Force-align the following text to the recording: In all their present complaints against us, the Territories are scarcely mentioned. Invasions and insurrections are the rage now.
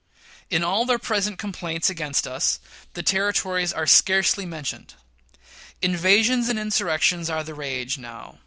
In 0.49 0.63
all 0.63 0.85
their 0.87 0.97
present 0.97 1.37
complaints 1.37 1.87
against 1.87 2.25
us, 2.25 2.59
the 2.95 3.03
Territories 3.03 3.71
are 3.71 3.85
scarcely 3.85 4.47
mentioned. 4.47 4.95
Invasions 5.79 6.49
and 6.49 6.57
insurrections 6.57 7.29
are 7.29 7.43
the 7.43 7.53
rage 7.53 7.99
now. 7.99 8.39